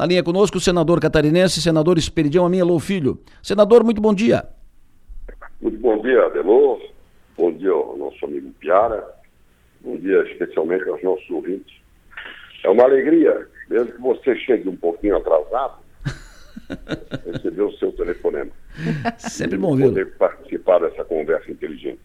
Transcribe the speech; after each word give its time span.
Na 0.00 0.06
linha 0.06 0.22
conosco, 0.22 0.56
o 0.56 0.60
senador 0.62 0.98
catarinense, 0.98 1.60
senador 1.60 1.98
Esperidião 1.98 2.46
Aminha 2.46 2.64
Filho. 2.80 3.20
Senador, 3.42 3.84
muito 3.84 4.00
bom 4.00 4.14
dia. 4.14 4.46
Muito 5.60 5.76
bom 5.76 6.00
dia, 6.00 6.24
Adelô. 6.24 6.80
Bom 7.36 7.52
dia 7.52 7.70
ao 7.70 7.98
nosso 7.98 8.24
amigo 8.24 8.50
Piara. 8.58 9.06
Bom 9.82 9.98
dia 9.98 10.22
especialmente 10.22 10.88
aos 10.88 11.02
nossos 11.02 11.28
ouvintes. 11.28 11.76
É 12.64 12.70
uma 12.70 12.84
alegria, 12.84 13.46
mesmo 13.68 13.92
que 13.92 14.00
você 14.00 14.36
chegue 14.36 14.70
um 14.70 14.76
pouquinho 14.76 15.18
atrasado, 15.18 15.74
receber 17.30 17.60
o 17.60 17.72
seu 17.72 17.92
telefonema. 17.92 18.52
Sempre 19.18 19.58
bom 19.58 19.76
ver. 19.76 19.88
Poder 19.88 20.16
participar 20.16 20.78
dessa 20.78 21.04
conversa 21.04 21.50
inteligente. 21.50 22.00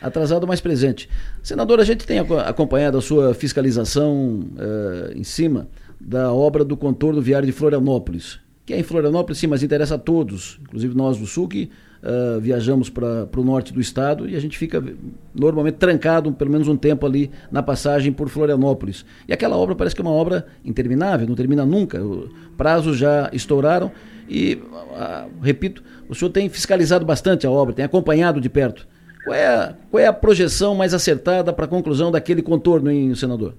Atrasado, 0.00 0.46
mas 0.46 0.60
presente. 0.60 1.10
Senador, 1.42 1.80
a 1.80 1.84
gente 1.84 2.06
tem 2.06 2.20
acompanhado 2.20 2.98
a 2.98 3.00
sua 3.00 3.34
fiscalização 3.34 4.48
uh, 4.52 5.12
em 5.12 5.24
cima 5.24 5.66
da 6.00 6.32
obra 6.32 6.64
do 6.64 6.76
contorno 6.76 7.20
viário 7.20 7.46
de 7.46 7.52
Florianópolis, 7.52 8.38
que 8.66 8.74
é 8.74 8.80
em 8.80 8.82
Florianópolis, 8.82 9.38
sim, 9.38 9.46
mas 9.46 9.62
interessa 9.62 9.94
a 9.94 9.98
todos, 9.98 10.58
inclusive 10.62 10.94
nós 10.94 11.16
do 11.16 11.26
Sul, 11.26 11.46
que 11.46 11.70
uh, 12.02 12.40
viajamos 12.40 12.90
para 12.90 13.28
o 13.36 13.44
norte 13.44 13.72
do 13.72 13.80
estado 13.80 14.28
e 14.28 14.34
a 14.34 14.40
gente 14.40 14.58
fica 14.58 14.82
normalmente 15.32 15.76
trancado 15.76 16.32
pelo 16.32 16.50
menos 16.50 16.66
um 16.66 16.76
tempo 16.76 17.06
ali 17.06 17.30
na 17.50 17.62
passagem 17.62 18.12
por 18.12 18.28
Florianópolis. 18.28 19.04
E 19.28 19.32
aquela 19.32 19.56
obra 19.56 19.76
parece 19.76 19.94
que 19.94 20.00
é 20.00 20.04
uma 20.04 20.12
obra 20.12 20.46
interminável, 20.64 21.28
não 21.28 21.36
termina 21.36 21.64
nunca. 21.64 22.00
Prazos 22.56 22.96
já 22.96 23.30
estouraram 23.32 23.92
e, 24.28 24.54
uh, 24.54 25.30
repito, 25.40 25.82
o 26.08 26.14
senhor 26.14 26.30
tem 26.30 26.48
fiscalizado 26.48 27.04
bastante 27.04 27.46
a 27.46 27.50
obra, 27.50 27.72
tem 27.72 27.84
acompanhado 27.84 28.40
de 28.40 28.48
perto. 28.48 28.86
Qual 29.24 29.34
é 29.34 29.46
a, 29.46 29.74
qual 29.90 30.02
é 30.02 30.06
a 30.06 30.12
projeção 30.12 30.74
mais 30.74 30.94
acertada 30.94 31.52
para 31.52 31.64
a 31.64 31.68
conclusão 31.68 32.10
daquele 32.10 32.42
contorno, 32.42 32.90
hein, 32.90 33.14
senador? 33.14 33.54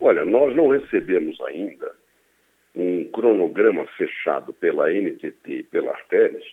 Olha, 0.00 0.24
nós 0.24 0.54
não 0.54 0.68
recebemos 0.68 1.40
ainda 1.42 1.92
um 2.74 3.04
cronograma 3.10 3.86
fechado 3.96 4.52
pela 4.52 4.90
NTT 4.90 5.52
e 5.52 5.62
pela 5.64 5.90
Arteres 5.90 6.44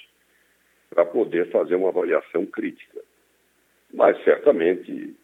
para 0.89 1.05
poder 1.05 1.51
fazer 1.51 1.75
uma 1.75 1.89
avaliação 1.89 2.45
crítica. 2.45 3.01
Mas 3.93 4.21
certamente 4.23 5.15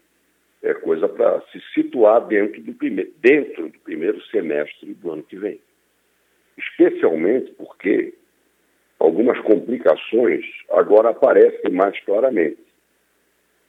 é 0.61 0.73
coisa 0.75 1.07
para 1.09 1.41
se 1.51 1.59
situar 1.73 2.27
dentro 2.27 2.61
do, 2.61 2.73
dentro 3.19 3.69
do 3.69 3.79
primeiro 3.79 4.21
semestre 4.25 4.93
do 4.93 5.11
ano 5.11 5.23
que 5.23 5.37
vem. 5.37 5.59
Especialmente 6.57 7.51
porque 7.53 8.13
algumas 8.99 9.39
complicações 9.39 10.45
agora 10.69 11.09
aparecem 11.09 11.71
mais 11.71 11.99
claramente. 12.01 12.61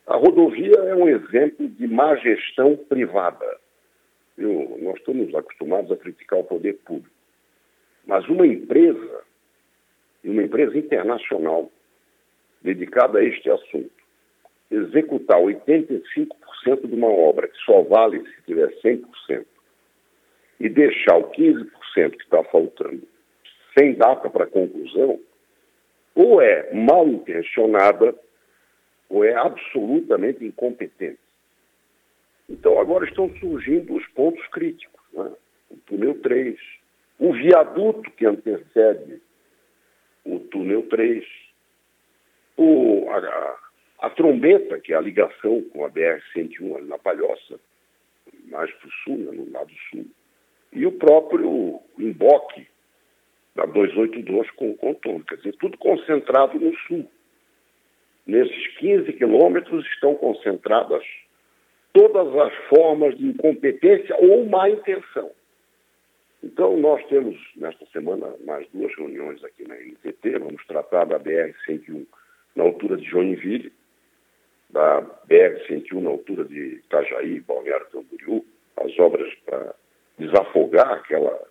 A 0.07 0.17
rodovia 0.17 0.77
é 0.77 0.95
um 0.95 1.09
exemplo 1.09 1.67
de 1.69 1.87
má 1.87 2.15
gestão 2.17 2.77
privada. 2.77 3.62
Eu, 4.37 4.79
nós 4.81 4.97
estamos 4.99 5.35
acostumados 5.35 5.91
a 5.93 5.97
criticar 5.97 6.39
o 6.39 6.45
poder 6.45 6.75
público. 6.85 7.11
Mas 8.07 8.27
uma 8.29 8.47
empresa, 8.47 9.23
uma 10.25 10.43
empresa 10.43 10.77
internacional, 10.77 11.71
dedicada 12.63 13.19
a 13.19 13.25
este 13.25 13.51
assunto, 13.51 13.91
executar 14.71 15.39
85% 15.39 16.87
de 16.87 16.95
uma 16.95 17.09
obra 17.09 17.49
que 17.49 17.59
só 17.59 17.83
vale 17.83 18.21
se 18.21 18.43
tiver 18.47 18.69
100% 18.81 19.45
e 20.61 20.69
deixar 20.69 21.17
o 21.17 21.31
15% 21.31 21.71
que 22.11 22.23
está 22.23 22.43
faltando 22.45 23.03
sem 23.77 23.95
data 23.95 24.29
para 24.29 24.47
conclusão, 24.47 25.19
ou 26.15 26.41
é 26.43 26.73
mal 26.73 27.07
intencionada 27.09 28.15
ou 29.09 29.25
é 29.25 29.35
absolutamente 29.35 30.45
incompetente. 30.45 31.19
Então 32.53 32.79
agora 32.79 33.07
estão 33.07 33.35
surgindo 33.39 33.95
os 33.95 34.07
pontos 34.09 34.47
críticos. 34.49 35.01
Né? 35.15 35.33
O 35.71 35.77
túnel 35.79 36.21
3, 36.21 36.59
o 37.19 37.33
viaduto 37.33 38.11
que 38.11 38.27
antecede 38.27 39.23
o 40.23 40.39
túnel 40.39 40.83
3, 40.89 41.25
o, 42.59 43.09
a, 43.09 43.59
a, 44.01 44.11
trombeta, 44.11 44.79
que 44.79 44.93
é 44.93 44.97
a 44.97 45.01
ligação 45.01 45.63
com 45.73 45.85
a 45.87 45.91
BR-101 45.91 46.77
ali 46.77 46.87
na 46.87 46.99
Palhoça, 46.99 47.59
mais 48.45 48.71
para 48.71 48.89
o 48.89 48.93
sul, 49.03 49.17
né, 49.17 49.33
no 49.33 49.51
lado 49.51 49.73
sul, 49.91 50.07
e 50.73 50.87
o 50.87 50.93
próprio 50.93 51.81
emboque 51.99 52.67
da 53.55 53.65
282 53.65 54.51
com 54.53 54.71
o 54.71 54.77
contorno, 54.77 55.25
quer 55.25 55.37
dizer, 55.37 55.57
tudo 55.57 55.79
concentrado 55.79 56.61
no 56.61 56.77
sul. 56.87 57.11
Nesses 58.27 58.69
15 58.77 59.13
quilômetros 59.15 59.87
estão 59.87 60.15
concentradas 60.15 61.03
todas 61.93 62.35
as 62.37 62.55
formas 62.69 63.17
de 63.17 63.27
incompetência 63.27 64.17
ou 64.19 64.47
má 64.47 64.69
intenção. 64.71 65.31
Então, 66.43 66.77
nós 66.77 67.05
temos, 67.07 67.39
nesta 67.57 67.87
semana, 67.87 68.35
mais 68.45 68.67
duas 68.73 68.93
reuniões 68.97 69.43
aqui 69.45 69.67
na 69.67 69.77
NTT. 69.77 70.39
Vamos 70.39 70.65
tratar 70.67 71.05
da 71.05 71.19
BR-101 71.19 72.05
na 72.57 72.65
altura 72.65 72.97
de 72.97 73.05
Joinville, 73.05 73.73
da 74.71 75.03
BR-101 75.29 76.01
na 76.01 76.11
altura 76.11 76.45
de 76.45 76.81
Itajaí, 76.85 77.41
Balneário 77.41 77.87
Camboriú, 77.93 78.45
as 78.77 78.99
obras 78.99 79.33
para 79.47 79.75
desafogar 80.19 80.91
aquela, 80.93 81.47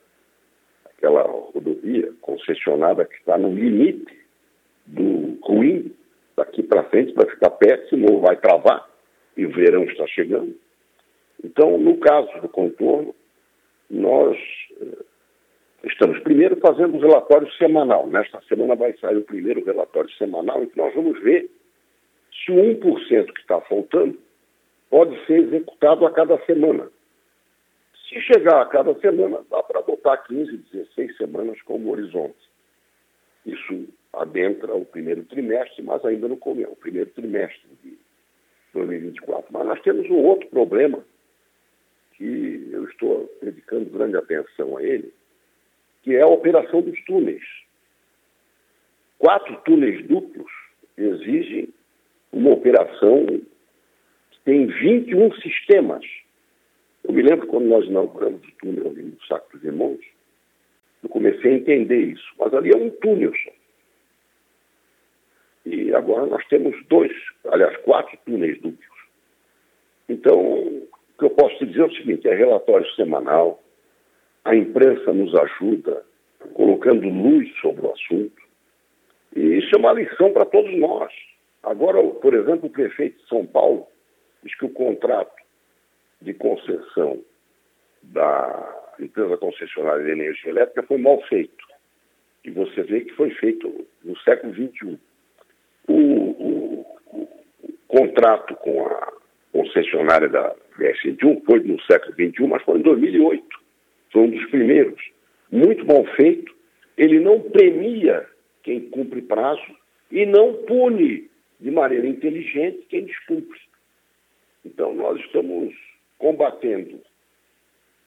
aquela 0.86 1.22
rodovia 1.24 2.12
concessionada 2.20 3.06
que 3.06 3.16
está 3.16 3.38
no 3.38 3.54
limite 3.54 4.20
do 4.86 5.40
ruim, 5.44 5.96
daqui 6.36 6.64
para 6.64 6.84
frente 6.86 7.14
vai 7.14 7.28
ficar 7.28 7.52
péssimo, 7.52 8.20
vai 8.20 8.36
travar, 8.36 8.91
e 9.42 9.46
o 9.48 9.50
verão 9.50 9.84
está 9.86 10.06
chegando. 10.06 10.56
Então, 11.44 11.76
no 11.80 11.98
caso 11.98 12.30
do 12.42 12.48
contorno, 12.48 13.16
nós 13.90 14.38
eh, 14.80 15.04
estamos 15.86 16.20
primeiro 16.20 16.58
fazendo 16.58 16.96
o 16.96 17.00
relatório 17.00 17.52
semanal. 17.54 18.06
Nesta 18.06 18.40
semana 18.48 18.76
vai 18.76 18.96
sair 18.98 19.18
o 19.18 19.24
primeiro 19.24 19.66
relatório 19.66 20.12
semanal, 20.12 20.62
em 20.62 20.68
que 20.68 20.78
nós 20.78 20.94
vamos 20.94 21.20
ver 21.24 21.50
se 22.46 22.52
o 22.52 22.56
1% 22.56 23.34
que 23.34 23.42
está 23.42 23.60
faltando 23.62 24.16
pode 24.92 25.18
ser 25.26 25.42
executado 25.42 26.06
a 26.06 26.12
cada 26.12 26.38
semana. 26.46 26.88
Se 28.08 28.22
chegar 28.22 28.62
a 28.62 28.66
cada 28.68 28.94
semana, 29.00 29.40
dá 29.50 29.64
para 29.64 29.82
botar 29.82 30.18
15, 30.18 30.56
16 30.72 31.18
semanas 31.18 31.60
como 31.64 31.92
horizonte. 31.92 32.38
Isso 33.44 33.88
adentra 34.14 34.76
o 34.76 34.86
primeiro 34.86 35.24
trimestre, 35.24 35.82
mas 35.82 36.06
ainda 36.06 36.28
no 36.28 36.38
começo, 36.38 36.74
o 36.74 36.76
primeiro 36.76 37.10
trimestre 37.10 37.68
de 37.82 37.98
2024. 38.74 39.46
Mas 39.52 39.68
nós 39.68 39.82
temos 39.82 40.10
um 40.10 40.18
outro 40.18 40.48
problema 40.50 41.04
que 42.14 42.70
eu 42.72 42.86
estou 42.86 43.32
dedicando 43.42 43.90
grande 43.90 44.18
atenção 44.18 44.78
a 44.78 44.84
ele, 44.84 45.14
que 46.04 46.16
é 46.16 46.22
a 46.22 46.28
operação 46.28 46.82
dos 46.82 47.04
túneis. 47.06 47.44
Quatro 49.18 49.56
túneis 49.66 50.06
duplos 50.08 50.52
exigem 50.98 51.70
uma 52.32 52.52
operação 52.52 53.26
que 53.26 54.40
tem 54.46 54.68
21 54.68 55.34
sistemas. 55.36 56.06
Eu 57.04 57.14
me 57.14 57.22
lembro 57.22 57.48
quando 57.48 57.66
nós 57.66 57.86
inauguramos 57.86 58.42
o 58.48 58.52
túnel 58.60 58.88
ali 58.88 59.04
no 59.04 59.22
Saco 59.26 59.56
dos 59.58 59.64
Irmãos, 59.64 60.00
eu 61.04 61.10
comecei 61.10 61.52
a 61.52 61.56
entender 61.56 62.00
isso. 62.00 62.34
Mas 62.38 62.54
ali 62.54 62.72
é 62.72 62.78
um 62.78 62.90
túnel 62.90 63.34
só. 63.44 63.52
E 65.66 65.94
agora 65.94 66.26
nós 66.26 66.46
temos 66.48 66.76
dois, 66.88 67.12
aliás, 67.46 67.76
quatro 67.78 68.18
túneis 68.26 68.60
duplos. 68.62 69.00
Então, 70.10 70.40
o 70.40 70.88
que 71.20 71.26
eu 71.26 71.30
posso 71.30 71.66
dizer 71.66 71.82
é 71.82 71.86
o 71.86 71.94
seguinte: 71.94 72.28
é 72.28 72.36
relatório 72.36 72.90
semanal, 72.96 73.62
a 74.44 74.56
imprensa 74.56 75.14
nos 75.14 75.34
ajuda, 75.36 76.04
colocando 76.54 77.08
luz 77.08 77.50
sobre 77.60 77.86
o 77.86 77.92
assunto. 77.92 78.42
E 79.36 79.60
isso 79.60 79.76
é 79.76 79.80
uma 79.80 79.94
lição 79.94 80.34
para 80.34 80.46
todos 80.46 80.74
nós. 80.78 81.12
Agora, 81.64 82.02
por 82.04 82.34
exemplo, 82.34 82.68
o 82.68 82.72
prefeito 82.72 83.22
de 83.22 83.28
São 83.30 83.46
Paulo 83.46 83.88
diz 84.44 84.56
que 84.58 84.66
o 84.66 84.70
contrato 84.70 85.42
de 86.22 86.34
concessão 86.34 87.22
da 88.02 88.94
empresa 89.00 89.38
concessionária 89.38 90.04
de 90.04 90.12
energia 90.12 90.50
elétrica 90.50 90.84
foi 90.84 90.98
mal 90.98 91.22
feito. 91.28 91.66
E 92.44 92.50
você 92.50 92.82
vê 92.84 93.02
que 93.02 93.14
foi 93.14 93.30
feito 93.32 93.88
no 94.04 94.18
século 94.20 94.54
XXI. 94.54 95.00
O, 95.92 96.86
o, 97.14 97.28
contrato 97.88 98.56
com 98.56 98.88
a 98.88 99.14
concessionária 99.52 100.30
da 100.30 100.56
BR-101 100.80 101.44
foi 101.46 101.60
no 101.60 101.82
século 101.82 102.14
XXI, 102.14 102.48
mas 102.48 102.64
foi 102.64 102.80
em 102.80 102.82
2008. 102.82 103.44
Foi 104.12 104.22
um 104.22 104.30
dos 104.30 104.46
primeiros. 104.50 105.02
Muito 105.52 105.86
mal 105.86 106.06
feito. 106.16 106.56
Ele 106.98 107.20
não 107.20 107.42
premia 107.42 108.26
quem 108.64 108.90
cumpre 108.90 109.22
prazo 109.22 109.62
e 110.10 110.26
não 110.26 110.54
pune 110.64 111.30
de 111.60 111.72
maneira 111.72 112.08
inteligente 112.08 112.86
quem 112.90 113.06
descumpre. 113.06 113.60
Então, 114.66 114.94
nós 114.94 115.20
estamos 115.20 115.74
combatendo 116.18 117.02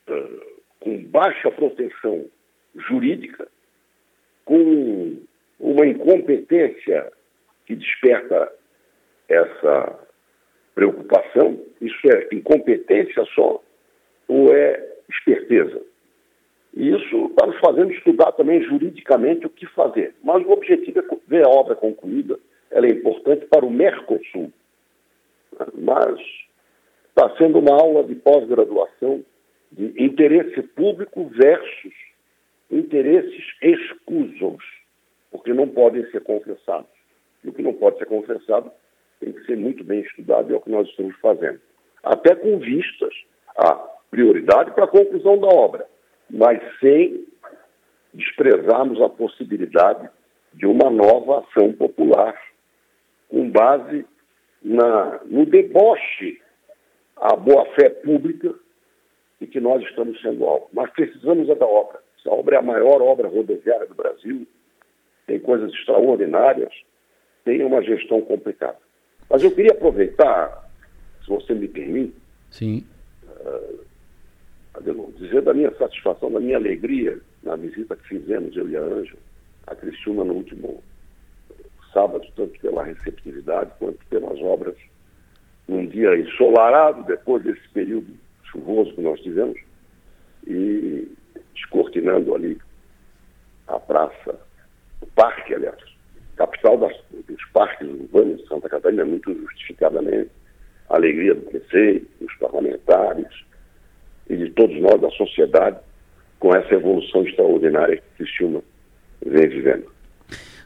uh, 0.09 0.63
com 0.81 1.03
baixa 1.05 1.51
proteção 1.51 2.27
jurídica, 2.77 3.49
com 4.45 5.19
uma 5.59 5.87
incompetência 5.87 7.13
que 7.67 7.75
desperta 7.75 8.53
essa 9.29 9.99
preocupação. 10.75 11.59
Isso 11.81 12.09
é 12.09 12.29
incompetência 12.33 13.25
só 13.35 13.63
ou 14.29 14.55
é 14.55 14.95
esperteza? 15.09 15.83
E 16.77 16.91
isso 16.91 17.27
está 17.27 17.47
nos 17.47 17.59
fazendo 17.61 17.93
estudar 17.93 18.33
também 18.33 18.63
juridicamente 18.63 19.47
o 19.47 19.51
que 19.51 19.67
fazer. 19.67 20.15
Mas 20.23 20.45
o 20.45 20.51
objetivo 20.51 20.99
é 20.99 21.05
ver 21.29 21.47
a 21.47 21.51
obra 21.51 21.77
concluída. 21.77 22.39
Ela 22.71 22.87
é 22.87 22.91
importante 22.91 23.47
para 23.47 23.65
o 23.65 23.71
Mercosul. 23.71 24.53
Mas 25.73 26.19
está 27.09 27.37
sendo 27.37 27.61
uma 27.61 27.81
aula 27.81 28.03
de 28.03 28.17
pós-graduação 28.17 29.25
de 29.71 30.03
interesse 30.03 30.63
público 30.63 31.27
versus 31.29 31.95
interesses 32.71 33.45
escusos, 33.63 34.65
porque 35.31 35.53
não 35.53 35.69
podem 35.69 36.05
ser 36.11 36.23
confessados. 36.23 36.91
E 37.45 37.49
o 37.49 37.53
que 37.53 37.63
não 37.63 37.75
pode 37.75 37.99
ser 37.99 38.07
confessado 38.07 38.71
tem 39.21 39.33
que 39.33 39.45
ser 39.45 39.57
muito 39.57 39.85
bem 39.85 40.01
estudado, 40.01 40.51
e 40.51 40.55
é 40.55 40.57
o 40.57 40.61
que 40.61 40.71
nós 40.71 40.89
estamos 40.89 41.15
fazendo. 41.21 41.61
Até 42.03 42.35
com 42.35 42.59
vistas 42.59 43.15
à 43.57 43.75
prioridade 44.11 44.73
para 44.73 44.85
a 44.85 44.89
conclusão 44.89 45.39
da 45.39 45.49
obra 45.49 45.87
mas 46.31 46.61
sem 46.81 47.27
desprezarmos 48.13 49.01
a 49.01 49.09
possibilidade 49.09 50.09
de 50.53 50.67
uma 50.67 50.91
nova 50.91 51.41
ação 51.41 51.73
popular, 51.73 52.41
com 53.29 53.51
base 53.51 54.07
na, 54.63 55.21
no 55.25 55.45
deboche 55.45 56.41
à 57.17 57.35
boa-fé 57.35 57.91
pública 57.91 58.55
e 59.41 59.47
que 59.47 59.61
nós 59.61 59.83
estamos 59.83 60.21
sendo 60.21 60.45
alvo. 60.45 60.69
Mas 60.73 60.91
precisamos 60.91 61.49
é 61.49 61.55
da 61.55 61.67
obra. 61.67 62.01
Essa 62.19 62.31
obra 62.31 62.57
é 62.57 62.59
a 62.59 62.63
maior 62.63 63.03
obra 63.03 63.29
rodoviária 63.29 63.87
do 63.87 63.95
Brasil, 63.95 64.47
tem 65.27 65.41
coisas 65.41 65.73
extraordinárias, 65.73 66.73
tem 67.45 67.63
uma 67.65 67.83
gestão 67.83 68.21
complicada. 68.23 68.79
Mas 69.29 69.43
eu 69.43 69.51
queria 69.51 69.73
aproveitar, 69.73 70.71
se 71.23 71.29
você 71.29 71.55
me 71.55 71.69
permite, 71.69 72.15
Sim. 72.51 72.85
Uh, 73.25 73.85
Adelon, 74.75 75.11
dizer 75.19 75.43
da 75.43 75.55
minha 75.55 75.75
satisfação, 75.77 76.31
da 76.31 76.41
minha 76.41 76.57
alegria 76.57 77.21
na 77.43 77.57
visita 77.57 77.97
que 77.97 78.09
fizemos, 78.09 78.57
eu 78.57 78.69
e 78.69 78.77
a 78.77 78.81
Ângela, 78.81 79.19
a 79.67 79.75
Cristina 79.75 80.25
no 80.25 80.35
último 80.35 80.83
sábado, 81.93 82.27
tanto 82.37 82.59
pela 82.61 82.85
receptividade 82.85 83.71
quanto 83.79 84.05
pelas 84.07 84.39
obras, 84.41 84.77
num 85.69 85.87
dia 85.87 86.17
ensolarado, 86.19 87.05
depois 87.05 87.43
desse 87.45 87.67
período 87.71 88.07
chuvoso 88.45 88.93
que 88.95 89.01
nós 89.01 89.21
tivemos, 89.21 89.59
e 90.47 91.09
descortinando 91.55 92.35
ali 92.35 92.59
a 93.69 93.79
praça, 93.79 94.39
o 95.01 95.07
parque, 95.07 95.55
aliás, 95.55 95.94
capital 96.37 96.79
das, 96.79 96.93
dos 97.27 97.45
parques 97.53 97.89
urbanos 97.89 98.43
de 98.43 98.49
Santa 98.49 98.69
Catarina, 98.69 99.05
muito 99.05 99.35
justificadamente, 99.35 100.31
a 100.89 100.97
alegria 100.97 101.35
do 101.35 101.43
prefeito, 101.43 102.07
dos 102.21 102.35
parlamentares, 102.37 103.27
e 104.29 104.37
de 104.37 104.51
todos 104.51 104.81
nós, 104.81 105.01
da 105.01 105.11
sociedade, 105.11 105.77
com 106.39 106.55
essa 106.55 106.75
evolução 106.75 107.23
extraordinária 107.27 107.97
que 107.97 108.25
Criciúma 108.25 108.63
vem 109.25 109.49
vivendo. 109.49 109.95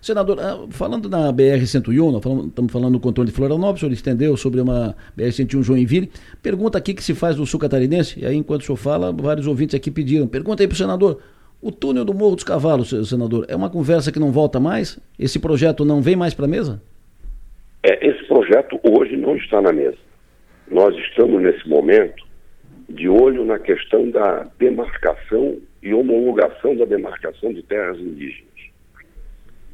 Senador, 0.00 0.38
ah, 0.40 0.66
falando 0.70 1.08
na 1.08 1.32
BR-101, 1.32 2.48
estamos 2.48 2.72
falando 2.72 2.92
do 2.92 3.00
controle 3.00 3.30
de 3.30 3.36
Florianópolis, 3.36 3.78
o 3.78 3.80
senhor 3.80 3.92
estendeu 3.92 4.36
sobre 4.36 4.60
uma 4.60 4.96
BR-101 5.16 5.62
Joinville. 5.62 6.10
Pergunta 6.40 6.78
aqui 6.78 6.94
que 6.94 7.02
se 7.02 7.14
faz 7.14 7.36
do 7.36 7.44
sul 7.44 7.58
catarinense, 7.58 8.18
e 8.18 8.24
aí 8.24 8.36
enquanto 8.36 8.62
o 8.62 8.64
senhor 8.64 8.76
fala, 8.76 9.12
vários 9.12 9.46
ouvintes 9.46 9.74
aqui 9.74 9.90
pediram. 9.90 10.28
Pergunta 10.28 10.62
aí 10.62 10.68
para 10.68 10.74
o 10.74 10.78
senador, 10.78 11.20
o 11.60 11.72
túnel 11.72 12.04
do 12.04 12.14
Morro 12.14 12.36
dos 12.36 12.44
Cavalos, 12.44 12.90
senador, 13.08 13.44
é 13.48 13.56
uma 13.56 13.68
conversa 13.68 14.12
que 14.12 14.18
não 14.18 14.30
volta 14.30 14.60
mais? 14.60 14.98
Esse 15.18 15.38
projeto 15.38 15.84
não 15.84 16.00
vem 16.00 16.14
mais 16.14 16.32
para 16.32 16.44
a 16.44 16.48
mesa? 16.48 16.80
É, 17.82 18.06
esse 18.06 18.24
projeto 18.26 18.78
hoje 18.82 19.16
não 19.16 19.36
está 19.36 19.60
na 19.60 19.72
mesa. 19.72 19.98
Nós 20.70 20.96
estamos 20.96 21.42
nesse 21.42 21.68
momento 21.68 22.26
de 22.88 23.08
olho 23.08 23.44
na 23.44 23.58
questão 23.58 24.10
da 24.10 24.46
demarcação 24.58 25.58
e 25.82 25.92
homologação 25.92 26.76
da 26.76 26.84
demarcação 26.84 27.52
de 27.52 27.62
terras 27.62 27.98
indígenas. 27.98 28.48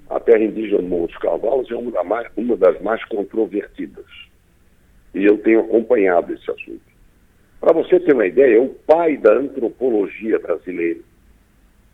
A 0.08 0.20
terra 0.20 0.44
indígena 0.44 0.78
do 0.78 0.88
Morro 0.88 1.06
dos 1.06 1.16
Cavalos 1.18 1.70
é 1.70 1.74
uma, 1.74 2.56
das 2.56 2.80
mais 2.82 3.04
controvertidas. 3.06 4.04
E 5.14 5.24
eu 5.24 5.38
tenho 5.38 5.60
acompanhado 5.60 6.32
esse 6.32 6.50
assunto. 6.50 6.82
Para 7.60 7.72
você 7.72 7.98
ter 8.00 8.12
uma 8.12 8.26
ideia, 8.26 8.56
é 8.56 8.60
o 8.60 8.68
pai 8.68 9.16
da 9.16 9.34
antropologia 9.34 10.38
brasileira. 10.38 11.00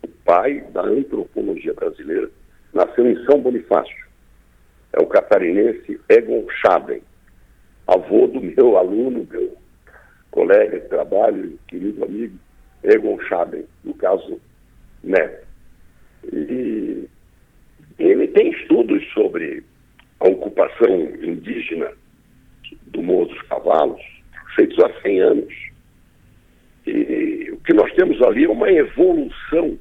O 0.03 0.07
pai 0.25 0.61
da 0.73 0.81
antropologia 0.81 1.73
brasileira 1.73 2.29
nasceu 2.73 3.09
em 3.09 3.23
São 3.25 3.39
Bonifácio. 3.39 4.05
É 4.93 5.01
o 5.01 5.07
catarinense 5.07 5.99
Egon 6.09 6.45
Schaben, 6.49 7.01
avô 7.87 8.27
do 8.27 8.41
meu 8.41 8.77
aluno, 8.77 9.27
meu 9.29 9.57
colega 10.31 10.79
de 10.79 10.87
trabalho, 10.87 11.59
querido 11.67 12.03
amigo, 12.03 12.37
Egon 12.83 13.19
Schaben, 13.21 13.65
no 13.83 13.93
caso 13.93 14.39
Neto. 15.03 15.47
E 16.31 17.07
ele 17.99 18.27
tem 18.29 18.51
estudos 18.51 19.03
sobre 19.13 19.63
a 20.19 20.29
ocupação 20.29 21.01
indígena 21.21 21.91
do 22.87 23.01
Morro 23.01 23.25
dos 23.25 23.41
Cavalos, 23.43 24.01
feitos 24.55 24.77
há 24.79 25.01
100 25.01 25.19
anos. 25.21 25.53
E 26.85 27.51
o 27.51 27.57
que 27.57 27.73
nós 27.73 27.91
temos 27.93 28.21
ali 28.21 28.45
é 28.45 28.49
uma 28.49 28.71
evolução, 28.71 29.77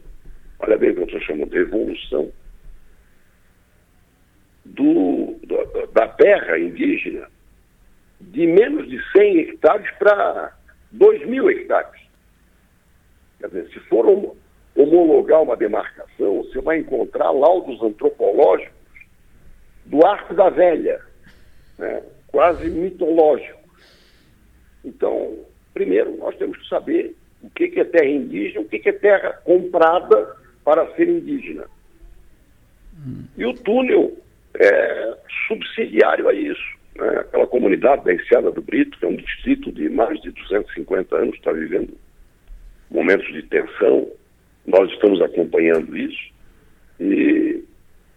olha 0.60 0.78
bem 0.78 0.90
o 0.90 0.94
que 0.94 1.00
eu 1.00 1.06
estou 1.06 1.20
chamando 1.20 1.50
de 1.50 1.58
evolução, 1.58 2.30
do, 4.64 5.36
da 5.92 6.08
terra 6.08 6.58
indígena 6.58 7.28
de 8.20 8.46
menos 8.46 8.88
de 8.88 9.00
100 9.12 9.38
hectares 9.38 9.90
para 9.98 10.54
2 10.92 11.26
mil 11.26 11.50
hectares. 11.50 12.00
Quer 13.38 13.48
dizer, 13.48 13.68
se 13.70 13.80
for 13.80 14.06
homologar 14.76 15.42
uma 15.42 15.56
demarcação, 15.56 16.42
você 16.44 16.60
vai 16.60 16.78
encontrar 16.78 17.30
laudos 17.30 17.82
antropológicos 17.82 18.78
do 19.86 20.06
Arco 20.06 20.34
da 20.34 20.50
Velha, 20.50 21.00
né? 21.78 22.02
quase 22.28 22.68
mitológicos. 22.68 23.58
Então, 24.84 25.38
primeiro, 25.72 26.16
nós 26.18 26.36
temos 26.36 26.58
que 26.58 26.68
saber 26.68 27.16
o 27.42 27.48
que 27.50 27.80
é 27.80 27.84
terra 27.84 28.06
indígena, 28.06 28.60
o 28.60 28.68
que 28.68 28.86
é 28.86 28.92
terra 28.92 29.32
comprada 29.44 30.36
para 30.64 30.86
ser 30.94 31.08
indígena. 31.08 31.64
E 33.36 33.44
o 33.44 33.54
túnel 33.54 34.16
é 34.54 35.16
subsidiário 35.46 36.28
a 36.28 36.34
isso. 36.34 36.78
Né? 36.96 37.08
Aquela 37.20 37.46
comunidade 37.46 38.04
da 38.04 38.12
Enseada 38.12 38.50
do 38.50 38.60
Brito, 38.60 38.98
que 38.98 39.04
é 39.04 39.08
um 39.08 39.16
distrito 39.16 39.72
de 39.72 39.88
mais 39.88 40.20
de 40.20 40.30
250 40.30 41.16
anos, 41.16 41.34
está 41.34 41.52
vivendo 41.52 41.96
momentos 42.90 43.26
de 43.32 43.42
tensão. 43.44 44.10
Nós 44.66 44.90
estamos 44.92 45.20
acompanhando 45.22 45.96
isso. 45.96 46.30
E 46.98 47.64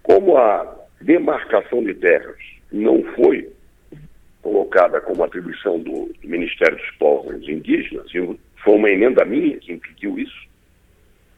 como 0.01 0.37
a 0.37 0.75
demarcação 1.01 1.83
de 1.83 1.93
terras 1.93 2.37
não 2.71 3.03
foi 3.15 3.49
colocada 4.41 4.99
como 4.99 5.23
atribuição 5.23 5.79
do, 5.79 6.11
Ministério 6.23 6.77
dos 6.77 6.91
Povos 6.97 7.47
Indígenas, 7.47 8.11
foi 8.11 8.75
uma 8.75 8.89
emenda 8.89 9.23
minha 9.23 9.57
que 9.57 9.71
impediu 9.71 10.17
isso, 10.19 10.47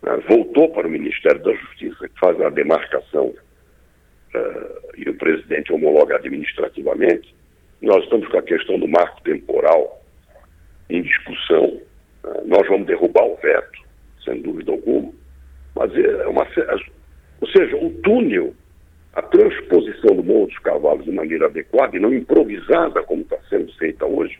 né? 0.05 0.23
voltou 0.29 0.69
para 0.69 0.87
o 0.87 0.91
Ministério 0.91 1.41
da 1.41 1.53
Justiça, 1.53 2.07
que 2.07 2.19
faz 2.19 2.39
a 2.39 2.49
demarcação 2.49 3.27
uh, 3.27 4.91
e 4.95 5.09
o 5.09 5.17
presidente 5.17 5.73
homologa 5.73 6.15
administrativamente, 6.15 7.35
nós 7.81 8.03
estamos 8.03 8.27
com 8.27 8.37
a 8.37 8.43
questão 8.43 8.79
do 8.79 8.87
marco 8.87 9.21
temporal 9.23 10.01
em 10.89 11.01
discussão. 11.01 11.81
Uh, 12.23 12.47
nós 12.47 12.67
vamos 12.67 12.85
derrubar 12.85 13.25
o 13.25 13.35
veto, 13.37 13.81
sem 14.23 14.41
dúvida 14.41 14.71
alguma, 14.71 15.11
mas 15.75 15.93
é 15.95 16.27
uma. 16.27 16.47
Ou 17.41 17.47
seja, 17.49 17.75
o 17.75 17.89
túnel, 18.01 18.53
a 19.13 19.21
transposição 19.23 20.15
do 20.15 20.23
Morro 20.23 20.47
dos 20.47 20.59
Cavalos 20.59 21.05
de 21.05 21.11
maneira 21.11 21.47
adequada 21.47 21.97
e 21.97 21.99
não 21.99 22.13
improvisada, 22.13 23.01
como 23.03 23.23
está 23.23 23.37
sendo 23.49 23.73
feita 23.73 24.05
hoje, 24.05 24.39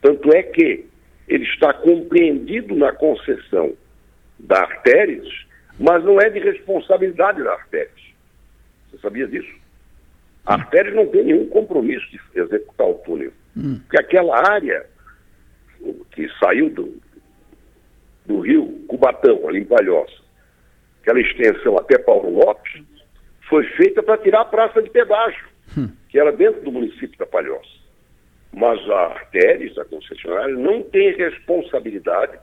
tanto 0.00 0.34
é 0.34 0.42
que 0.42 0.86
ele 1.28 1.44
está 1.44 1.72
compreendido 1.72 2.74
na 2.74 2.92
concessão 2.92 3.74
da 4.46 4.60
Artéries, 4.60 5.28
mas 5.78 6.02
não 6.04 6.20
é 6.20 6.30
de 6.30 6.38
responsabilidade 6.38 7.42
da 7.42 7.52
Artéries. 7.52 8.14
Você 8.90 8.98
sabia 8.98 9.26
disso? 9.26 9.52
A 10.44 10.54
Artéria 10.54 10.92
não 10.92 11.06
tem 11.08 11.24
nenhum 11.24 11.48
compromisso 11.48 12.06
de 12.10 12.20
executar 12.34 12.86
o 12.88 12.94
túnel. 12.94 13.32
Hum. 13.56 13.80
Porque 13.80 13.98
aquela 13.98 14.38
área 14.48 14.86
que 16.12 16.28
saiu 16.38 16.70
do, 16.70 17.00
do 18.24 18.40
rio 18.40 18.84
Cubatão, 18.88 19.48
ali 19.48 19.60
em 19.60 19.64
Palhoça, 19.64 20.22
aquela 21.02 21.20
extensão 21.20 21.76
até 21.76 21.98
Paulo 21.98 22.30
Lopes, 22.30 22.82
foi 23.48 23.64
feita 23.70 24.02
para 24.02 24.18
tirar 24.18 24.42
a 24.42 24.46
praça 24.46 24.80
de 24.80 24.90
pedágio, 24.90 25.46
hum. 25.76 25.90
que 26.08 26.18
era 26.18 26.32
dentro 26.32 26.62
do 26.62 26.72
município 26.72 27.18
da 27.18 27.26
Palhoça. 27.26 27.76
Mas 28.52 28.78
a 28.88 29.06
Artéries, 29.06 29.76
a 29.78 29.84
concessionária, 29.84 30.54
não 30.54 30.82
tem 30.82 31.14
responsabilidade 31.16 32.38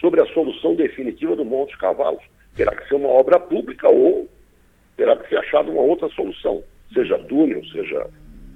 sobre 0.00 0.20
a 0.20 0.26
solução 0.26 0.74
definitiva 0.74 1.36
do 1.36 1.44
Monte 1.44 1.76
Cavalos. 1.78 2.22
Terá 2.56 2.74
que 2.74 2.88
ser 2.88 2.94
uma 2.94 3.08
obra 3.08 3.38
pública 3.38 3.88
ou 3.88 4.28
terá 4.96 5.16
que 5.16 5.28
ser 5.28 5.38
achada 5.38 5.70
uma 5.70 5.82
outra 5.82 6.08
solução, 6.10 6.62
seja 6.92 7.18
túnel, 7.20 7.64
seja 7.66 8.06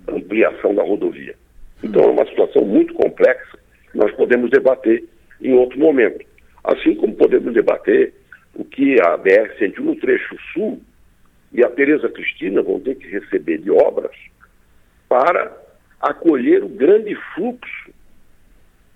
ampliação 0.08 0.74
da 0.74 0.82
rodovia. 0.82 1.34
Então 1.82 2.02
é 2.02 2.08
uma 2.08 2.26
situação 2.26 2.64
muito 2.64 2.94
complexa 2.94 3.58
que 3.90 3.98
nós 3.98 4.12
podemos 4.12 4.50
debater 4.50 5.04
em 5.40 5.52
outro 5.54 5.78
momento. 5.78 6.24
Assim 6.64 6.94
como 6.94 7.14
podemos 7.14 7.52
debater 7.52 8.12
o 8.54 8.64
que 8.64 8.96
a 9.00 9.18
BR-101 9.18 9.78
no 9.78 9.96
trecho 9.96 10.36
sul 10.52 10.80
e 11.52 11.64
a 11.64 11.70
Tereza 11.70 12.08
Cristina 12.08 12.62
vão 12.62 12.80
ter 12.80 12.96
que 12.96 13.08
receber 13.08 13.58
de 13.58 13.70
obras 13.70 14.14
para 15.08 15.56
acolher 16.00 16.64
o 16.64 16.68
grande 16.68 17.14
fluxo 17.34 17.91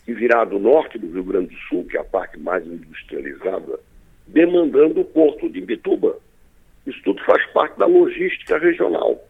que 0.06 0.14
virá 0.14 0.44
do 0.44 0.60
norte 0.60 0.98
do 0.98 1.12
Rio 1.12 1.25
Grande 1.25 1.48
do 1.48 1.60
Sul, 1.68 1.84
que 1.84 1.96
é 1.96 2.00
a 2.00 2.04
parte 2.04 2.38
mais 2.38 2.64
industrializada, 2.64 3.80
demandando 4.28 5.00
o 5.00 5.04
porto 5.04 5.48
de 5.50 5.60
Bituba. 5.60 6.16
Isso 6.86 7.02
tudo 7.02 7.22
faz 7.25 7.44
parte 7.50 7.76
da 7.76 7.86
logística 7.86 8.56
regional. 8.56 9.20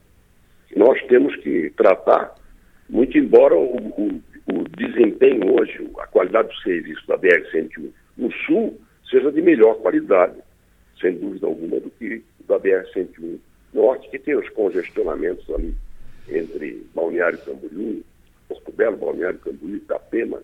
Nós 0.76 1.02
temos 1.06 1.34
que 1.36 1.70
tratar, 1.70 2.34
muito 2.90 3.16
embora 3.16 3.56
o, 3.56 3.74
o, 3.74 4.22
o 4.52 4.68
desempenho 4.76 5.58
hoje, 5.58 5.90
a 5.98 6.06
qualidade 6.08 6.48
do 6.48 6.56
serviço 6.56 7.06
da 7.08 7.16
BR-101 7.16 7.90
no 8.18 8.30
sul 8.44 8.78
seja 9.10 9.32
de 9.32 9.40
melhor 9.40 9.76
qualidade, 9.76 10.36
sem 11.00 11.16
dúvida 11.16 11.46
alguma, 11.46 11.80
do 11.80 11.90
que 11.90 12.22
da 12.46 12.58
BR-101 12.60 13.38
Norte, 13.72 14.10
que 14.10 14.18
tem 14.18 14.36
os 14.36 14.48
congestionamentos 14.50 15.48
ali 15.50 15.74
entre 16.28 16.86
Balneário 16.94 17.38
Camboriú, 17.38 18.02
Porto 18.48 18.72
Belo, 18.72 18.96
Balneário 18.96 19.38
Camboriú, 19.38 19.76
Itapema, 19.76 20.42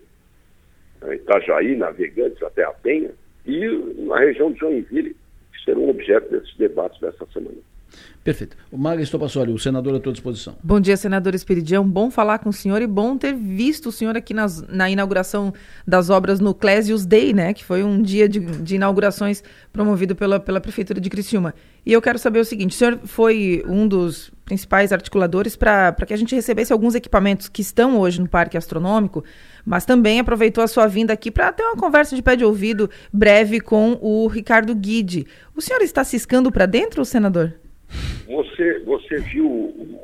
Itajaí, 1.11 1.75
Navegantes 1.75 2.41
até 2.43 2.63
a 2.63 2.71
Penha, 2.71 3.11
e 3.45 3.67
na 4.05 4.19
região 4.19 4.51
de 4.51 4.59
Joinville, 4.59 5.15
que 5.51 5.63
serão 5.65 5.89
objeto 5.89 6.29
desses 6.31 6.55
debates 6.57 6.99
dessa 7.01 7.25
semana. 7.33 7.57
Perfeito. 8.23 8.55
O 8.71 8.77
Magno 8.77 9.03
Estopassoli, 9.03 9.51
o 9.51 9.59
senador 9.59 9.95
à 9.95 9.99
tua 9.99 10.13
disposição. 10.13 10.55
Bom 10.63 10.79
dia, 10.79 10.95
senador 10.95 11.35
Esperidião. 11.35 11.85
Bom 11.85 12.09
falar 12.09 12.39
com 12.39 12.49
o 12.49 12.53
senhor 12.53 12.81
e 12.81 12.87
bom 12.87 13.17
ter 13.17 13.33
visto 13.33 13.89
o 13.89 13.91
senhor 13.91 14.15
aqui 14.15 14.33
nas, 14.33 14.61
na 14.69 14.89
inauguração 14.89 15.53
das 15.85 16.09
obras 16.09 16.39
no 16.39 16.53
Clésius 16.53 17.05
Day, 17.05 17.33
né? 17.33 17.53
Que 17.53 17.65
foi 17.65 17.83
um 17.83 18.01
dia 18.01 18.29
de, 18.29 18.39
de 18.39 18.75
inaugurações 18.75 19.43
promovido 19.73 20.15
pela, 20.15 20.39
pela 20.39 20.61
Prefeitura 20.61 21.01
de 21.01 21.09
Criciúma. 21.09 21.53
E 21.85 21.91
eu 21.91 22.01
quero 22.01 22.17
saber 22.17 22.39
o 22.39 22.45
seguinte: 22.45 22.71
o 22.71 22.75
senhor 22.75 22.99
foi 23.03 23.61
um 23.67 23.85
dos 23.85 24.31
principais 24.45 24.93
articuladores 24.93 25.57
para 25.57 25.93
que 26.07 26.13
a 26.13 26.17
gente 26.17 26.33
recebesse 26.33 26.71
alguns 26.71 26.95
equipamentos 26.95 27.49
que 27.49 27.61
estão 27.61 27.99
hoje 27.99 28.21
no 28.21 28.29
Parque 28.29 28.57
Astronômico, 28.57 29.23
mas 29.65 29.83
também 29.83 30.21
aproveitou 30.21 30.63
a 30.63 30.67
sua 30.67 30.87
vinda 30.87 31.11
aqui 31.11 31.29
para 31.29 31.51
ter 31.51 31.63
uma 31.63 31.75
conversa 31.75 32.15
de 32.15 32.21
pé 32.21 32.37
de 32.37 32.45
ouvido 32.45 32.89
breve 33.11 33.59
com 33.59 33.97
o 34.01 34.27
Ricardo 34.27 34.73
Guide. 34.73 35.27
O 35.53 35.61
senhor 35.61 35.81
está 35.81 36.05
ciscando 36.05 36.49
para 36.53 36.65
dentro, 36.65 37.03
senador? 37.03 37.53
Você, 38.33 38.79
você 38.79 39.17
viu 39.19 39.45
o 39.47 39.99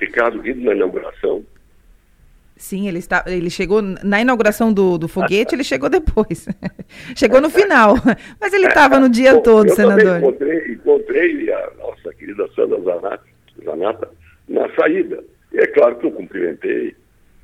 Ricardo 0.00 0.40
Guido 0.40 0.64
na 0.64 0.74
inauguração? 0.74 1.44
Sim, 2.56 2.88
ele, 2.88 2.98
está, 2.98 3.24
ele 3.26 3.50
chegou 3.50 3.82
na 3.82 4.20
inauguração 4.20 4.72
do, 4.72 4.96
do 4.96 5.06
foguete, 5.06 5.54
ele 5.54 5.62
chegou 5.62 5.90
depois. 5.90 6.48
chegou 7.14 7.40
no 7.40 7.50
final, 7.50 7.94
mas 8.40 8.52
ele 8.54 8.66
estava 8.66 8.98
no 8.98 9.08
dia 9.08 9.38
todo, 9.40 9.68
eu 9.68 9.74
senador. 9.74 10.18
Encontrei, 10.18 10.72
encontrei 10.72 11.52
a 11.52 11.70
nossa 11.78 12.12
querida 12.14 12.48
Sandra 12.56 12.80
Zanata, 12.80 13.24
Zanata 13.62 14.10
na 14.48 14.74
saída. 14.74 15.22
E 15.52 15.58
é 15.58 15.66
claro 15.66 15.96
que 15.96 16.06
eu 16.06 16.12
cumprimentei. 16.12 16.96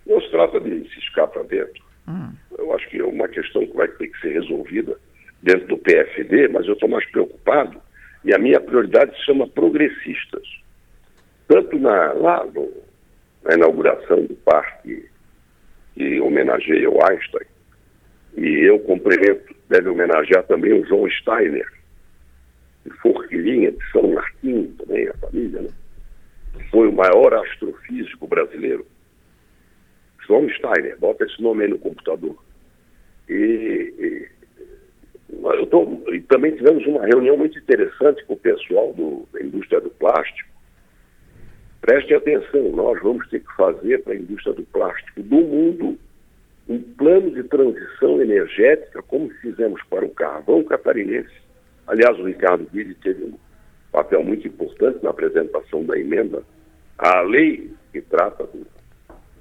Não 0.06 0.20
se 0.20 0.30
trata 0.30 0.58
de 0.58 0.88
ciscar 0.94 1.28
para 1.28 1.42
dentro. 1.44 1.84
Hum. 2.08 2.32
Eu 2.58 2.74
acho 2.74 2.88
que 2.88 2.98
é 2.98 3.04
uma 3.04 3.28
questão 3.28 3.66
que 3.66 3.76
vai 3.76 3.88
ter 3.88 4.08
que 4.08 4.20
ser 4.20 4.32
resolvida 4.32 4.98
dentro 5.42 5.68
do 5.68 5.78
PFD, 5.78 6.48
mas 6.48 6.66
eu 6.66 6.72
estou 6.72 6.88
mais 6.88 7.08
preocupado 7.10 7.80
e 8.24 8.34
a 8.34 8.38
minha 8.38 8.60
prioridade 8.60 9.16
se 9.16 9.24
chama 9.24 9.46
progressistas. 9.46 10.46
Tanto 11.46 11.78
na, 11.78 12.12
lá 12.12 12.44
no, 12.46 12.72
na 13.44 13.54
inauguração 13.54 14.24
do 14.24 14.34
parque 14.36 15.08
que 15.94 16.20
homenageia 16.20 16.90
o 16.90 16.98
Einstein, 17.04 17.46
e 18.36 18.68
eu 18.68 18.80
cumprimento, 18.80 19.54
deve 19.68 19.88
homenagear 19.88 20.42
também 20.44 20.72
o 20.72 20.84
João 20.86 21.08
Steiner, 21.08 21.70
de 22.84 22.90
Forquilinha, 22.98 23.70
de 23.70 23.90
São 23.92 24.12
Martinho, 24.12 24.74
também 24.78 25.08
a 25.08 25.14
família, 25.14 25.62
né? 25.62 25.70
foi 26.70 26.88
o 26.88 26.92
maior 26.92 27.32
astrofísico 27.34 28.26
brasileiro. 28.26 28.84
João 30.26 30.48
Steiner, 30.48 30.98
bota 30.98 31.24
esse 31.24 31.40
nome 31.40 31.64
aí 31.64 31.70
no 31.70 31.78
computador. 31.78 32.36
E, 33.28 33.32
e 33.32 34.28
tô, 35.66 35.86
e 36.12 36.20
também 36.22 36.56
tivemos 36.56 36.86
uma 36.86 37.04
reunião 37.04 37.36
muito 37.36 37.58
interessante 37.58 38.24
com 38.24 38.34
o 38.34 38.38
pessoal 38.38 38.92
do, 38.94 39.26
da 39.32 39.42
indústria 39.42 39.80
do 39.80 39.90
plástico. 39.90 40.48
Preste 41.80 42.14
atenção, 42.14 42.70
nós 42.70 43.00
vamos 43.02 43.28
ter 43.28 43.40
que 43.40 43.56
fazer 43.56 44.02
para 44.02 44.14
a 44.14 44.16
indústria 44.16 44.54
do 44.54 44.62
plástico 44.64 45.22
do 45.22 45.36
mundo 45.36 45.98
um 46.66 46.80
plano 46.80 47.30
de 47.30 47.42
transição 47.44 48.22
energética, 48.22 49.02
como 49.02 49.28
fizemos 49.42 49.82
para 49.90 50.04
o 50.04 50.10
carvão 50.10 50.64
catarinense. 50.64 51.34
Aliás, 51.86 52.18
o 52.18 52.24
Ricardo 52.24 52.66
Guide 52.72 52.94
teve 53.02 53.24
um 53.24 53.34
papel 53.92 54.24
muito 54.24 54.48
importante 54.48 55.02
na 55.02 55.10
apresentação 55.10 55.84
da 55.84 55.98
emenda 55.98 56.42
à 56.96 57.20
lei 57.20 57.70
que 57.92 58.00
trata 58.00 58.44
do 58.44 58.66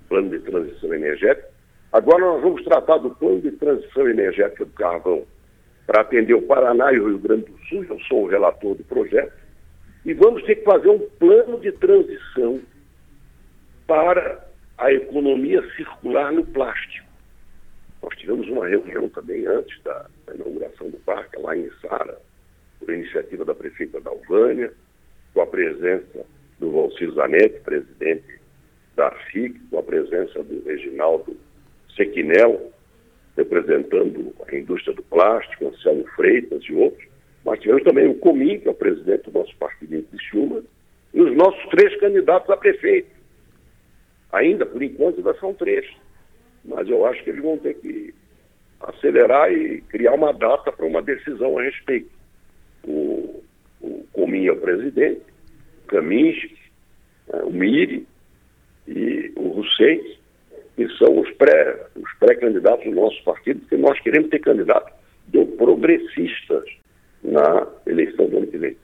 plano 0.09 0.29
de 0.29 0.39
transição 0.39 0.93
energética. 0.93 1.47
Agora 1.93 2.25
nós 2.25 2.41
vamos 2.41 2.63
tratar 2.63 2.97
do 2.97 3.11
plano 3.11 3.39
de 3.39 3.51
transição 3.51 4.09
energética 4.09 4.65
do 4.65 4.73
carvão 4.73 5.23
para 5.85 6.01
atender 6.01 6.33
o 6.33 6.41
Paraná 6.41 6.91
e 6.91 6.99
o 6.99 7.07
Rio 7.07 7.19
Grande 7.19 7.45
do 7.45 7.57
Sul, 7.65 7.85
eu 7.89 7.99
sou 8.01 8.23
o 8.23 8.27
relator 8.27 8.75
do 8.75 8.83
projeto, 8.83 9.33
e 10.05 10.13
vamos 10.13 10.43
ter 10.43 10.55
que 10.55 10.63
fazer 10.63 10.89
um 10.89 10.99
plano 11.19 11.59
de 11.59 11.71
transição 11.73 12.61
para 13.87 14.45
a 14.77 14.91
economia 14.91 15.61
circular 15.75 16.31
no 16.31 16.45
plástico. 16.45 17.07
Nós 18.01 18.15
tivemos 18.17 18.47
uma 18.49 18.67
reunião 18.67 19.07
também 19.09 19.45
antes 19.45 19.81
da, 19.83 20.07
inauguração 20.33 20.89
do 20.89 20.97
parque, 20.99 21.39
lá 21.39 21.55
em 21.55 21.69
Sara, 21.81 22.17
por 22.79 22.93
iniciativa 22.93 23.45
da 23.45 23.55
prefeita 23.55 24.01
da 24.01 24.09
Alvânia, 24.09 24.73
com 25.33 25.41
a 25.41 25.47
presença 25.47 26.25
do 26.59 26.71
Valcir 26.71 27.11
Zanetti, 27.11 27.61
presidente 27.61 28.39
da 28.95 29.09
FIC, 29.11 29.57
com 29.69 29.79
a 29.79 29.83
presença 29.83 30.43
do 30.43 30.63
Reginaldo 30.65 31.37
Sequinel, 31.95 32.73
representando 33.35 34.33
a 34.47 34.55
indústria 34.55 34.95
do 34.95 35.03
plástico, 35.03 35.67
Anselmo 35.67 36.05
Freitas 36.15 36.63
e 36.65 36.73
outros. 36.73 37.07
Mas 37.43 37.59
tivemos 37.59 37.83
também 37.83 38.07
o 38.07 38.15
Comim, 38.15 38.59
que 38.59 38.67
é 38.67 38.71
o 38.71 38.75
presidente 38.75 39.29
do 39.29 39.39
nosso 39.39 39.55
partido 39.57 40.05
de 40.11 40.23
Chuma, 40.23 40.63
e 41.13 41.21
os 41.21 41.35
nossos 41.35 41.63
três 41.69 41.95
candidatos 41.99 42.49
a 42.49 42.57
prefeito. 42.57 43.11
Ainda, 44.31 44.65
por 44.65 44.81
enquanto, 44.81 45.17
ainda 45.17 45.33
são 45.39 45.53
três. 45.53 45.85
Mas 46.63 46.87
eu 46.87 47.05
acho 47.05 47.23
que 47.23 47.29
eles 47.29 47.41
vão 47.41 47.57
ter 47.57 47.75
que 47.75 48.13
acelerar 48.79 49.51
e 49.51 49.81
criar 49.81 50.13
uma 50.13 50.33
data 50.33 50.71
para 50.71 50.85
uma 50.85 51.01
decisão 51.01 51.57
a 51.57 51.63
respeito. 51.63 52.09
O, 52.83 53.43
o 53.81 54.05
Comim 54.13 54.47
é 54.47 54.51
o 54.51 54.59
presidente, 54.59 55.21
o 55.83 55.87
Kaminski, 55.87 56.57
né, 57.27 57.41
o 57.43 57.51
Miri 57.51 58.07
e 58.87 59.31
o 59.35 59.59
Hussein 59.59 60.17
que 60.75 60.87
são 60.97 61.19
os 61.19 61.29
pré 61.31 61.87
os 61.95 62.13
pré-candidatos 62.19 62.85
do 62.85 62.91
nosso 62.91 63.23
partido, 63.23 63.59
porque 63.61 63.77
nós 63.77 63.99
queremos 64.01 64.29
ter 64.29 64.39
candidato 64.39 64.91
do 65.27 65.45
progressistas 65.45 66.63
na 67.23 67.67
eleição 67.85 68.27
do 68.27 68.37
ano 68.37 68.47
que 68.47 68.57
vem. 68.57 68.75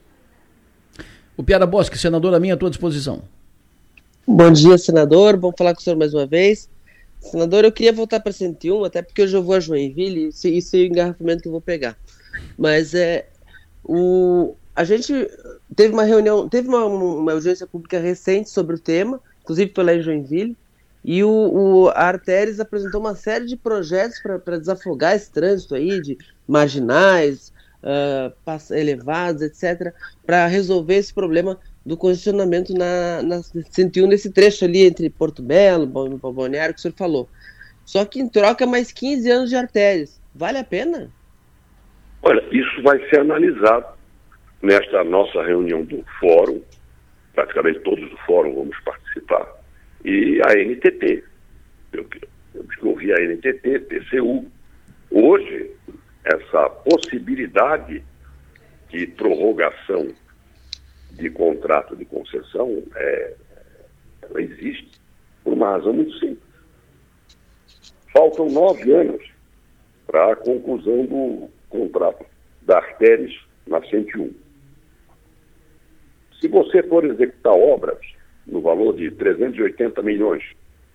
O 1.36 1.42
Piara 1.42 1.66
Bosque, 1.66 1.98
senador, 1.98 2.34
a 2.34 2.40
minha 2.40 2.54
à 2.54 2.56
tua 2.56 2.70
disposição. 2.70 3.22
Bom 4.26 4.50
dia, 4.52 4.78
senador. 4.78 5.36
Bom 5.36 5.52
falar 5.56 5.74
com 5.74 5.80
o 5.80 5.82
senhor 5.82 5.96
mais 5.96 6.14
uma 6.14 6.26
vez. 6.26 6.70
Senador, 7.20 7.64
eu 7.64 7.72
queria 7.72 7.92
voltar 7.92 8.20
para 8.20 8.32
101, 8.32 8.84
até 8.84 9.02
porque 9.02 9.22
hoje 9.22 9.36
eu 9.36 9.42
vou 9.42 9.54
a 9.54 9.60
Joinville, 9.60 10.28
isso, 10.28 10.48
isso 10.48 10.76
é 10.76 10.80
o 10.80 10.84
engarrafamento 10.84 11.42
que 11.42 11.48
eu 11.48 11.52
vou 11.52 11.60
pegar. 11.60 11.96
Mas 12.56 12.94
é, 12.94 13.28
o, 13.84 14.54
a 14.74 14.84
gente 14.84 15.12
teve 15.76 15.92
uma 15.92 16.04
reunião, 16.04 16.48
teve 16.48 16.68
uma, 16.68 16.84
uma 16.86 17.32
audiência 17.32 17.66
pública 17.66 17.98
recente 17.98 18.48
sobre 18.48 18.76
o 18.76 18.78
tema, 18.78 19.20
inclusive 19.42 19.70
pela 19.72 19.94
em 19.94 20.00
Joinville, 20.00 20.56
e 21.04 21.24
o, 21.24 21.28
o 21.28 21.88
apresentou 21.88 23.00
uma 23.00 23.14
série 23.14 23.46
de 23.46 23.56
projetos 23.56 24.20
para 24.20 24.58
desafogar 24.58 25.14
esse 25.14 25.30
trânsito 25.32 25.74
aí 25.74 26.00
de 26.00 26.18
marginais, 26.46 27.52
uh, 27.82 28.74
elevados, 28.74 29.42
etc., 29.42 29.94
para 30.26 30.46
resolver 30.46 30.96
esse 30.96 31.12
problema 31.12 31.58
do 31.84 31.96
congestionamento 31.96 32.74
na, 32.74 33.22
na 33.22 33.42
101, 33.42 34.06
nesse 34.06 34.30
trecho 34.30 34.64
ali 34.66 34.84
entre 34.84 35.08
Porto 35.08 35.42
Belo, 35.42 35.86
Balneário, 35.86 36.74
que 36.74 36.80
o 36.80 36.82
senhor 36.82 36.94
falou. 36.94 37.28
Só 37.86 38.04
que 38.04 38.20
em 38.20 38.28
troca 38.28 38.66
mais 38.66 38.92
15 38.92 39.30
anos 39.30 39.50
de 39.50 39.56
artérias. 39.56 40.20
Vale 40.34 40.58
a 40.58 40.64
pena? 40.64 41.10
Olha, 42.22 42.44
isso 42.52 42.82
vai 42.82 42.98
ser 43.08 43.20
analisado 43.20 43.86
nesta 44.62 45.02
nossa 45.02 45.42
reunião 45.42 45.82
do 45.82 46.04
fórum. 46.20 46.60
Praticamente 47.34 47.80
todos 47.80 48.08
do 48.10 48.16
fórum 48.18 48.54
vamos 48.54 48.78
participar 48.80 49.59
e 50.04 50.40
a 50.42 50.54
NTT. 50.54 51.24
Eu, 51.92 52.06
eu 52.54 52.64
ouvi 52.82 53.12
a 53.12 53.16
NTT, 53.16 53.80
TCU. 53.80 54.46
Hoje, 55.10 55.70
essa 56.24 56.70
possibilidade 56.70 58.02
de 58.88 59.06
prorrogação 59.08 60.08
de 61.12 61.30
contrato 61.30 61.96
de 61.96 62.04
concessão 62.04 62.82
é, 62.94 63.34
ela 64.22 64.42
existe 64.42 64.90
por 65.42 65.52
uma 65.52 65.72
razão 65.72 65.92
muito 65.92 66.12
simples. 66.18 66.50
Faltam 68.12 68.48
nove 68.50 68.92
anos 68.92 69.24
para 70.06 70.32
a 70.32 70.36
conclusão 70.36 71.04
do 71.06 71.48
contrato 71.68 72.24
da 72.62 72.78
Artéries 72.78 73.38
na 73.66 73.82
101. 73.82 74.32
Se 76.40 76.48
você 76.48 76.82
for 76.84 77.04
executar 77.04 77.52
obras 77.52 77.98
no 78.50 78.60
valor 78.60 78.94
de 78.96 79.10
380 79.12 80.02
milhões, 80.02 80.42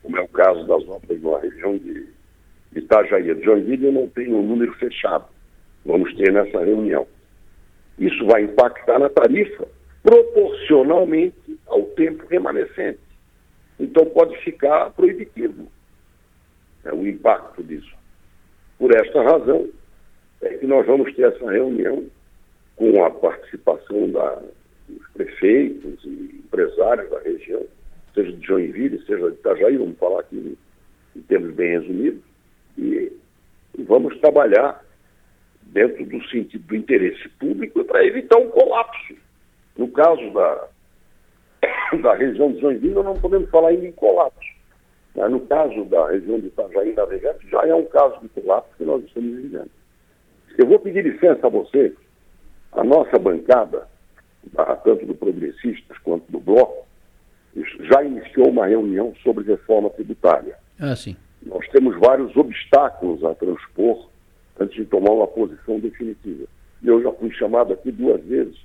como 0.03 0.17
é 0.17 0.21
o 0.21 0.27
caso 0.27 0.67
das 0.67 0.88
obras 0.88 1.21
na 1.21 1.39
região 1.39 1.77
de 1.77 2.07
Itajaí, 2.75 3.33
de 3.33 3.43
Joinville, 3.43 3.85
eu 3.85 3.91
não 3.93 4.07
tenho 4.09 4.38
um 4.38 4.45
número 4.45 4.74
fechado. 4.74 5.25
Vamos 5.85 6.13
ter 6.15 6.31
nessa 6.31 6.59
reunião. 6.59 7.07
Isso 7.97 8.25
vai 8.25 8.43
impactar 8.43 9.00
na 9.00 9.09
tarifa 9.09 9.67
proporcionalmente 10.03 11.57
ao 11.65 11.83
tempo 11.83 12.25
remanescente. 12.27 13.00
Então 13.79 14.05
pode 14.05 14.38
ficar 14.43 14.91
proibitivo 14.91 15.67
é, 16.83 16.93
o 16.93 17.07
impacto 17.07 17.63
disso. 17.63 17.95
Por 18.77 18.93
esta 18.93 19.24
razão 19.24 19.67
é 20.41 20.50
que 20.55 20.67
nós 20.67 20.85
vamos 20.85 21.13
ter 21.15 21.33
essa 21.33 21.50
reunião 21.50 22.05
com 22.75 23.03
a 23.03 23.09
participação 23.09 24.12
da, 24.12 24.41
dos 24.88 25.08
prefeitos 25.10 26.04
e 26.04 26.42
empresários 26.46 27.10
da 27.10 27.20
região, 27.20 27.65
seja 28.13 28.32
de 28.32 28.46
Joinville, 28.46 29.04
seja 29.06 29.30
de 29.30 29.38
Itajaí, 29.38 29.77
vamos 29.77 29.98
falar 29.98 30.22
aqui 30.22 30.58
em 31.15 31.22
termos 31.22 31.54
bem 31.56 31.80
resumidos, 31.80 32.22
e 32.77 33.12
vamos 33.80 34.18
trabalhar 34.20 34.84
dentro 35.63 36.06
do 36.06 36.24
sentido 36.27 36.65
do 36.68 36.75
interesse 36.75 37.27
público 37.39 37.84
para 37.86 38.06
evitar 38.06 38.38
um 38.38 38.50
colapso. 38.50 39.15
No 39.77 39.88
caso 39.89 40.32
da, 40.32 40.68
da 42.01 42.15
região 42.15 42.51
de 42.51 42.62
Joinville, 42.62 42.94
nós 42.94 43.06
não 43.06 43.13
podemos 43.15 43.50
falar 43.50 43.70
ainda 43.70 43.86
em 43.86 43.92
colapso. 43.92 44.56
Mas 45.15 45.32
no 45.32 45.39
caso 45.42 45.86
da 45.86 46.10
região 46.10 46.39
de 46.39 46.48
Itajaí 46.48 46.94
Navegante, 46.94 47.50
já 47.50 47.65
é 47.65 47.74
um 47.74 47.86
caso 47.86 48.20
de 48.22 48.30
colapso 48.30 48.70
que 48.77 48.84
nós 48.84 49.04
estamos 49.04 49.36
vivendo. 49.36 49.72
Eu 50.58 50.68
vou 50.68 50.80
pedir 50.80 51.04
licença 51.04 51.48
a 51.48 51.50
você, 51.50 51.94
a 52.72 52.84
nossa 52.84 53.18
bancada, 53.18 53.88
tanto 54.83 55.05
do 55.05 55.15
Progressistas 55.15 55.97
quanto 55.99 56.31
do 56.31 56.39
Bloco, 56.39 56.85
já 57.89 58.03
iniciou 58.03 58.49
uma 58.49 58.67
reunião 58.67 59.13
sobre 59.23 59.45
reforma 59.45 59.89
tributária. 59.89 60.57
Ah, 60.79 60.95
sim. 60.95 61.15
Nós 61.45 61.67
temos 61.69 61.97
vários 61.99 62.35
obstáculos 62.35 63.23
a 63.23 63.33
transpor 63.35 64.09
antes 64.59 64.75
de 64.75 64.85
tomar 64.85 65.11
uma 65.11 65.27
posição 65.27 65.79
definitiva. 65.79 66.45
E 66.81 66.87
eu 66.87 67.01
já 67.01 67.11
fui 67.13 67.31
chamado 67.31 67.73
aqui 67.73 67.91
duas 67.91 68.21
vezes 68.23 68.57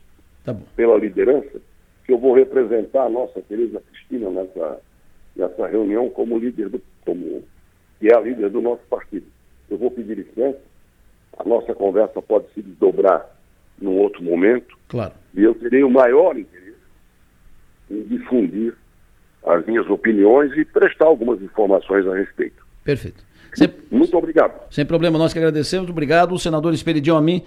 tá 0.44 0.56
pela 0.75 0.96
liderança, 0.96 1.60
que 2.04 2.12
eu 2.12 2.18
vou 2.18 2.34
representar 2.34 3.04
a 3.04 3.08
nossa 3.08 3.40
querida 3.42 3.82
Cristina 3.90 4.30
nessa, 4.30 4.80
nessa 5.37 5.66
reunião 5.66 6.08
como 6.10 6.38
líder 6.38 6.68
do 6.68 6.82
como, 7.04 7.42
que 7.99 8.08
é 8.08 8.16
a 8.16 8.20
líder 8.20 8.50
do 8.50 8.60
nosso 8.60 8.82
partido. 8.88 9.26
Eu 9.68 9.78
vou 9.78 9.90
pedir 9.90 10.16
licença, 10.16 10.60
a 11.38 11.44
nossa 11.44 11.75
conversa 11.75 12.20
pode 12.20 12.46
se 12.54 12.62
desdobrar 12.62 13.28
num 13.80 13.96
outro 13.96 14.22
momento. 14.22 14.76
Claro. 14.88 15.12
E 15.34 15.42
eu 15.42 15.54
terei 15.54 15.82
o 15.82 15.90
maior 15.90 16.37
interesse 16.37 16.76
em 17.90 18.02
difundir 18.02 18.75
as 19.46 19.64
minhas 19.64 19.88
opiniões 19.88 20.52
e 20.56 20.64
prestar 20.64 21.06
algumas 21.06 21.40
informações 21.42 22.06
a 22.06 22.14
respeito. 22.14 22.64
Perfeito. 22.84 23.25
Sem, 23.54 23.68
Muito 23.90 24.16
obrigado. 24.16 24.60
Sem 24.70 24.87
problema, 24.87 25.18
nós 25.18 25.32
que 25.32 25.38
agradecemos. 25.38 25.90
Obrigado, 25.90 26.38
senador 26.38 26.72
Esperidião 26.72 27.16
Amin. 27.16 27.42